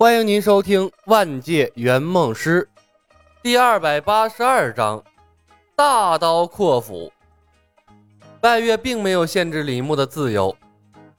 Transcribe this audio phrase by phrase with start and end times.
[0.00, 2.66] 欢迎您收听《万界圆梦师》
[3.42, 5.04] 第二百八十二章：
[5.76, 7.12] 大刀阔斧。
[8.40, 10.56] 拜月并没有限制李牧的自由，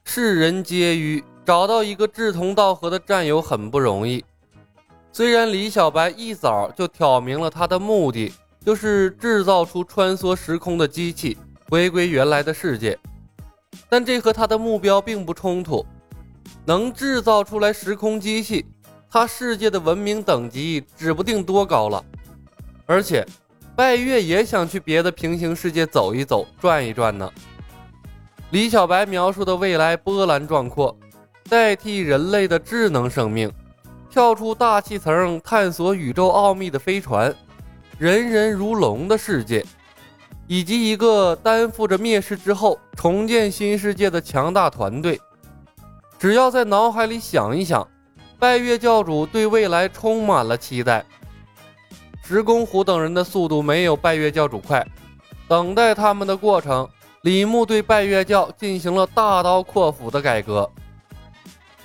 [0.04, 4.26] 世人皆愚，找到一个志同道合的战友很不容易。
[5.12, 8.34] 虽然李小白一早就挑明了他的目的，
[8.66, 11.38] 就是制造出穿梭时空的机器，
[11.70, 12.98] 回归原来的世界，
[13.88, 15.86] 但这和他的目标并不冲突。
[16.66, 18.66] 能制造出来时空机器，
[19.10, 22.04] 他世界的文明等级指不定多高了。
[22.86, 23.26] 而且，
[23.76, 27.32] 拜月也想去别的平行世界走一走、转一转呢。
[28.52, 30.96] 李小白描述的未来波澜壮阔，
[31.50, 33.52] 代替人类的智能生命，
[34.10, 37.34] 跳出大气层探索宇宙奥秘的飞船，
[37.98, 39.66] 人人如龙的世界，
[40.48, 45.20] 以及一个担负着灭世之后重建新世界的强大团队。
[46.22, 47.88] 只要在脑海里想一想，
[48.38, 51.04] 拜月教主对未来充满了期待。
[52.24, 54.86] 石公虎等人的速度没有拜月教主快，
[55.48, 56.88] 等待他们的过程，
[57.24, 60.70] 李牧对拜月教进行了大刀阔斧的改革。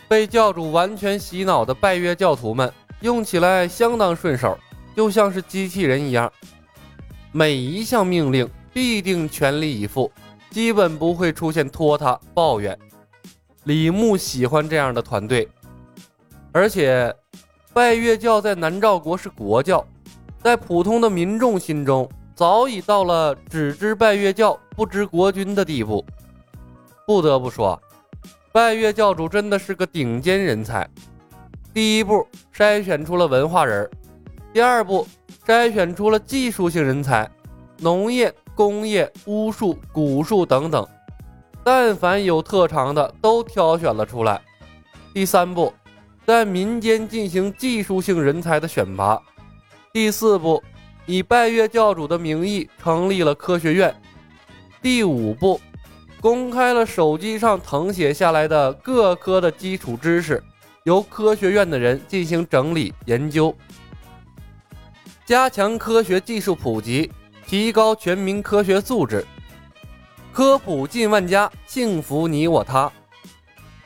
[0.06, 2.70] 被教主完全洗脑的拜月教徒们，
[3.00, 4.58] 用起来相当顺手，
[4.94, 6.30] 就像是机器人一样，
[7.32, 10.12] 每一项命令必定全力以赴，
[10.50, 12.78] 基本不会出现拖沓抱怨。
[13.66, 15.48] 李牧喜欢这样的团队，
[16.52, 17.12] 而且
[17.72, 19.84] 拜月教在南诏国是国教，
[20.40, 26.04] 在普通的民众心中早已到了只知拜月教不知国君的地步。
[27.08, 27.80] 不得不说，
[28.52, 30.88] 拜月教主真的是个顶尖人才。
[31.74, 33.90] 第一步筛选出了文化人，
[34.52, 35.04] 第二步
[35.44, 37.28] 筛选出了技术性人才，
[37.78, 40.86] 农业、工业、巫术、蛊术等等。
[41.66, 44.40] 但凡有特长的都挑选了出来。
[45.12, 45.74] 第三步，
[46.24, 49.20] 在民间进行技术性人才的选拔。
[49.92, 50.62] 第四步，
[51.06, 53.92] 以拜月教主的名义成立了科学院。
[54.80, 55.60] 第五步，
[56.20, 60.40] 公开了手机上誊写下来的各科的基础知识，
[60.84, 63.52] 由科学院的人进行整理研究，
[65.24, 67.10] 加强科学技术普及，
[67.44, 69.26] 提高全民科学素质。
[70.36, 72.92] 科普进万家，幸福你我他。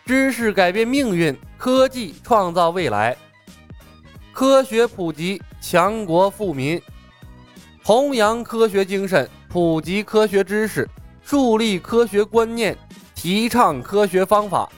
[0.04, 3.16] 知识改变命运，科技创造未来。
[4.32, 6.82] 科学普及，强国富民。
[7.84, 10.88] 弘扬科学精神，普及科学知识，
[11.22, 12.76] 树立科学观念，
[13.14, 14.68] 提倡科学方法。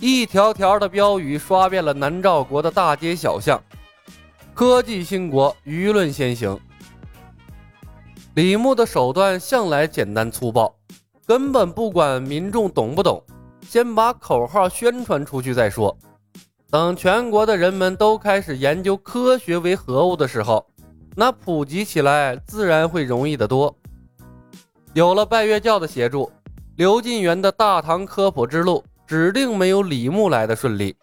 [0.00, 3.62] 一条条的标语刷遍了南诏国的大街小巷。
[4.52, 6.58] 科技兴国，舆论先行。
[8.34, 10.74] 李牧的手段向来简单粗暴，
[11.24, 13.22] 根本不管民众懂不懂，
[13.62, 15.96] 先把口号宣传出去再说。
[16.68, 20.66] 等全国的人们都开始研究科学为何物的时候，
[21.14, 23.72] 那普及起来自然会容易得多。
[24.94, 26.28] 有了拜月教的协助，
[26.74, 30.96] 刘进元的大唐科普之路指定没有李牧来的顺利。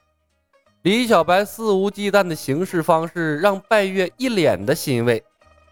[0.81, 5.23] 李小白肆无忌惮的行事方式，让拜月一脸的欣慰。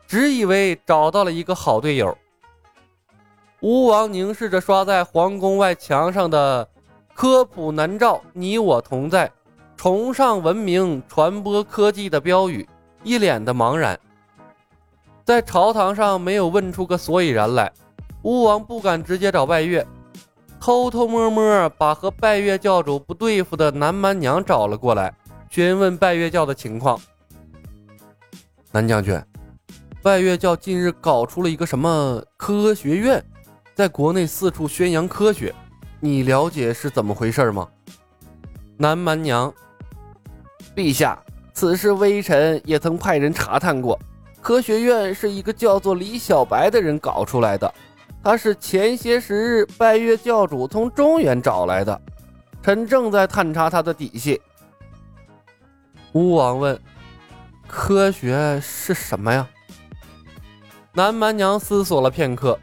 [0.09, 2.18] 只以为找到了一个好队友。
[3.59, 6.68] 吴王凝视着刷在皇宫外墙上的
[7.14, 9.31] “科普南诏，你我同在，
[9.78, 12.68] 崇尚文明，传播科技”的标语，
[13.03, 14.00] 一脸的茫然。
[15.24, 17.72] 在朝堂上没有问出个所以然来，
[18.24, 19.86] 吴王不敢直接找拜月，
[20.59, 25.14] 偷偷摸摸把和拜月教主不对付的南蛮娘找了过来，
[25.52, 27.00] 询问拜月教的情况。
[28.72, 29.22] 南将军。
[30.02, 33.22] 拜月教近日搞出了一个什么科学院，
[33.76, 35.54] 在国内四处宣扬科学，
[36.00, 37.68] 你了解是怎么回事吗？
[38.78, 39.54] 南蛮娘，
[40.74, 41.22] 陛下，
[41.54, 44.00] 此事微臣也曾派人查探过。
[44.42, 47.72] 科学院是一个叫做李小白的人搞出来的，
[48.24, 52.02] 他是前些时日拜月教主从中原找来的，
[52.64, 54.42] 臣正在探查他的底细。
[56.13, 56.80] 巫王问
[57.68, 59.46] ：“科学是什么呀？”
[61.00, 62.60] 南蛮娘思索了片刻，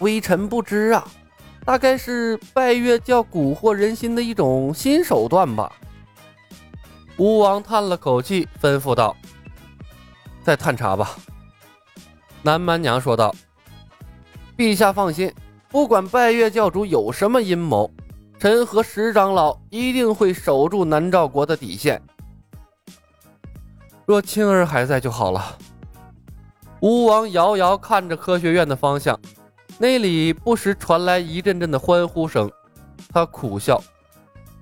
[0.00, 1.06] 微臣不知啊，
[1.64, 5.70] 大概是拜月教蛊惑人心的一种新手段吧。
[7.16, 9.16] 吴王叹了口气，吩咐道
[10.42, 11.16] ：“再探查吧。”
[12.42, 13.32] 南蛮娘说道
[14.58, 15.32] ：“陛下放心，
[15.68, 17.88] 不管拜月教主有什么阴谋，
[18.40, 22.02] 臣和石长老一定会守住南诏国的底线。
[24.06, 25.56] 若青儿还在就好了。”
[26.80, 29.18] 吴王遥遥看着科学院的方向，
[29.78, 32.50] 那里不时传来一阵阵的欢呼声。
[33.12, 33.82] 他苦笑：“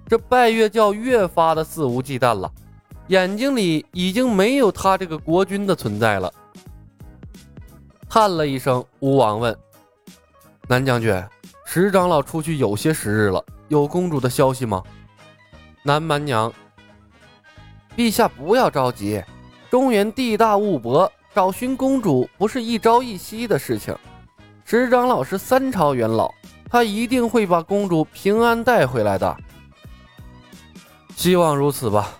[0.09, 2.51] 这拜月教越发的肆无忌惮了，
[3.09, 6.33] 眼睛里已经没有他这个国君的存在了。
[8.09, 9.57] 叹了一声，吴王问
[10.67, 11.23] ：“南将军，
[11.67, 14.83] 石长老出去有些时日了，有公主的消息吗？”
[15.85, 16.53] 南蛮娘
[17.97, 19.23] ：“陛下不要着急，
[19.71, 23.97] 中原地大物博，找寻公主不是一朝一夕的事情。
[24.65, 26.35] 石长老是三朝元老，
[26.69, 29.37] 他一定会把公主平安带回来的。
[31.15, 32.19] 希望如此吧。”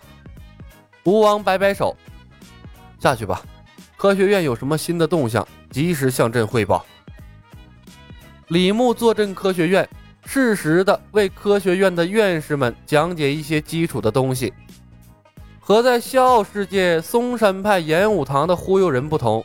[1.03, 1.97] 吴王摆摆手
[3.03, 3.43] ：“下去吧，
[3.97, 6.87] 科学院有什么新的动向？”及时向朕汇报。
[8.47, 9.89] 李牧坐镇科学院，
[10.27, 14.55] 适时的为科学院的院士们讲解一些基础的东西。
[15.69, 19.45] 和在笑傲世界嵩山派演武堂的忽悠人不同，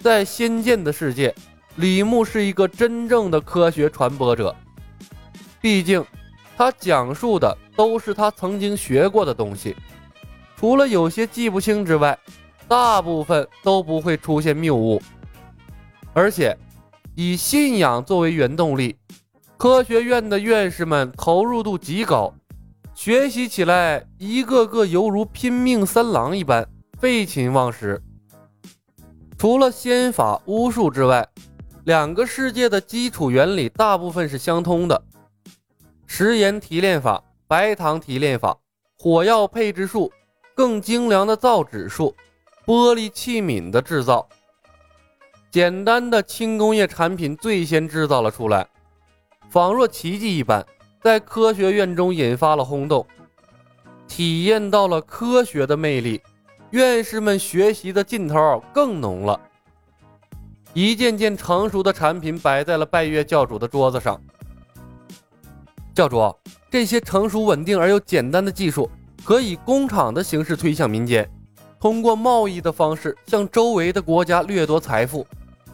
[0.00, 1.32] 在仙剑的世界，
[1.76, 4.52] 李牧是一个真正的科学传播者。
[5.60, 6.04] 毕竟，
[6.56, 9.76] 他讲述的都是他曾经学过的东西，
[10.56, 12.18] 除了有些记不清之外，
[12.66, 15.00] 大部分都不会出现谬误。
[16.12, 16.58] 而且，
[17.14, 18.96] 以信仰作为原动力，
[19.56, 22.34] 科学院的院士们投入度极高，
[22.94, 26.66] 学习起来一个个犹如拼命三郎一般，
[26.98, 28.00] 废寝忘食。
[29.36, 31.28] 除了仙法、巫术之外，
[31.84, 35.02] 两个世界的基础原理大部分是相通的：
[36.06, 38.56] 食盐提炼法、白糖提炼法、
[38.96, 40.10] 火药配置术、
[40.54, 42.14] 更精良的造纸术、
[42.64, 44.26] 玻璃器皿的制造。
[45.50, 48.66] 简单的轻工业产品最先制造了出来，
[49.50, 50.64] 仿若奇迹一般，
[51.04, 53.06] 在科学院中引发了轰动。
[54.08, 56.18] 体验到了科学的魅力，
[56.70, 59.38] 院士们学习的劲头更浓了。
[60.72, 64.18] 一件件成熟的产品摆在了拜月教主的桌子上。
[65.94, 66.34] 教主，
[66.70, 68.90] 这些成熟、稳定而又简单的技术，
[69.24, 71.30] 可以工厂的形式推向民间，
[71.78, 75.26] 通过贸易的方式向周围的国家掠夺财富。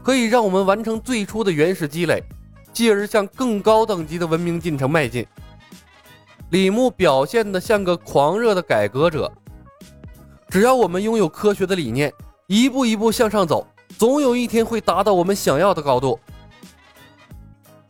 [0.03, 2.21] 可以让我们完成最初的原始积累，
[2.73, 5.27] 继而向更高等级的文明进程迈进。
[6.51, 9.31] 李牧表现得像个狂热的改革者。
[10.49, 12.13] 只要我们拥有科学的理念，
[12.49, 16.19] 一步一步向上走，总有一天会达到我们想要的高度。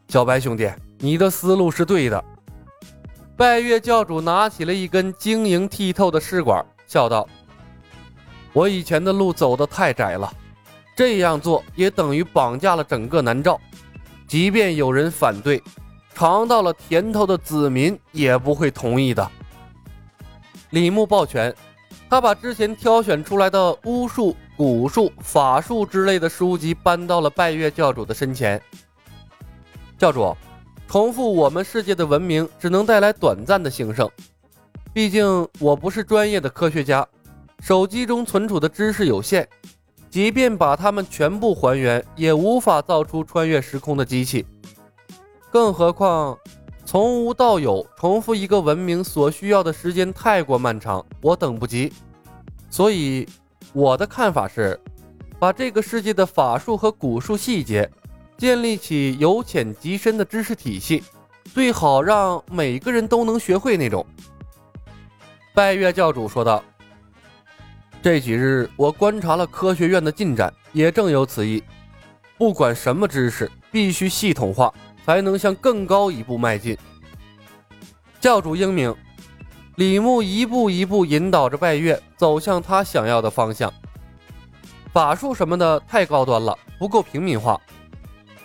[0.09, 2.23] 小白兄弟，你的思路是对的。
[3.35, 7.27] 拜月教主拿起了一根晶莹剔透的试管，笑道
[8.53, 10.31] ：“我以前的路走得太窄了。”
[10.95, 13.59] 这样做也等于绑架了整个南诏，
[14.31, 15.61] 即便有人反对，
[16.15, 19.29] 尝到了甜头的子民也不会同意的。
[20.71, 21.53] 李牧抱拳，
[22.09, 28.63] 他把之前挑选出来的巫术、蛊术、法术之类的书籍搬到了拜月教主的身前。
[29.99, 30.33] 教主，
[30.87, 34.09] 重复我们世界的文明只能带来短暂的兴盛，
[34.93, 37.05] 毕竟我不是专业的科学家，
[37.59, 39.49] 手机中存储的知识有限。
[40.11, 44.45] 即便把它们全部还原，也无法造出穿越时空的机器。
[45.51, 46.37] 更何况，
[46.85, 51.93] 从无到有，重复一个文明所需要的时间太过漫长，我等不及。
[52.69, 53.25] 所以，
[53.73, 54.79] 我的看法是，
[55.39, 57.89] 把这个世界的法术和古术细节
[58.37, 61.05] 建立起由浅及深的知识体系，
[61.55, 64.05] 最好让每个人都能学会那种。
[65.55, 66.61] 拜月教主说道。
[68.03, 71.63] 这几日我观察了科学院的进展，也正有此意。
[72.39, 74.73] 不管什么知识，必须系统化，
[75.05, 76.75] 才能向更高一步迈进。
[78.19, 78.95] 教主英明，
[79.77, 83.71] 李牧一步一步引导着拜月走向他想要的方向。
[84.95, 87.61] 法术什么的太高端了，不够平民化。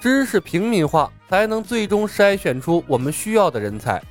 [0.01, 4.03] 知识平民化，才能最终筛选出我们需要的人才。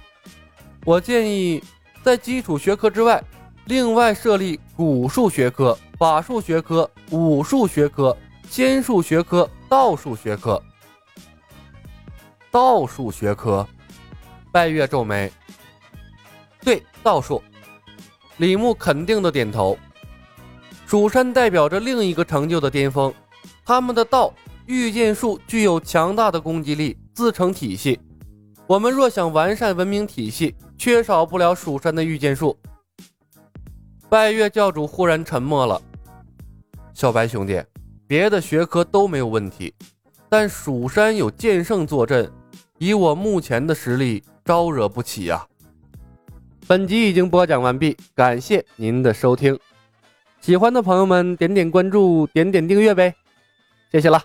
[0.86, 1.62] 我建议，
[2.02, 3.22] 在基础学科之外。
[3.66, 8.14] 另外设立古术学科、法术学科、武术学科、
[8.48, 10.62] 仙术学科、道术学科。
[12.50, 13.66] 道术学科，
[14.52, 15.32] 拜月皱眉。
[16.60, 17.42] 对，道术。
[18.36, 19.78] 李牧肯定的点头。
[20.86, 23.12] 蜀山代表着另一个成就的巅峰，
[23.64, 24.32] 他们的道
[24.66, 27.98] 御剑术具有强大的攻击力，自成体系。
[28.66, 32.56] 我们若想完善文明体系，缺少不了蜀山的御剑术。
[34.14, 35.82] 拜月教主忽然沉默了。
[36.92, 37.60] 小白兄弟，
[38.06, 39.74] 别的学科都没有问题，
[40.28, 42.30] 但蜀山有剑圣坐镇，
[42.78, 45.44] 以我目前的实力，招惹不起呀。
[46.68, 49.58] 本集已经播讲完毕，感谢您的收听。
[50.40, 53.12] 喜欢的朋友们，点点关注，点点订阅呗，
[53.90, 54.22] 谢谢了。